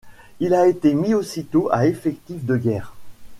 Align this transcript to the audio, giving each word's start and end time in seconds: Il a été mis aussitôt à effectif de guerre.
Il 0.39 0.55
a 0.55 0.65
été 0.65 0.95
mis 0.95 1.13
aussitôt 1.13 1.69
à 1.71 1.85
effectif 1.85 2.43
de 2.43 2.57
guerre. 2.57 2.95